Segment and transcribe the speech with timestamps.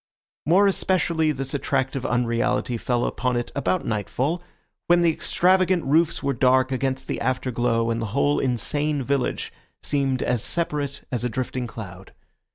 [0.47, 4.41] More especially this attractive unreality fell upon it about nightfall,
[4.87, 9.53] when the extravagant roofs were dark against the afterglow and the whole insane village
[9.83, 12.13] seemed as separate as a drifting cloud.